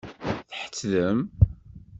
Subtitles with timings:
[0.49, 1.19] Tḥettdem?